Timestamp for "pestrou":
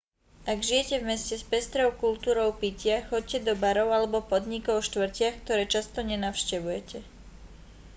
1.51-1.89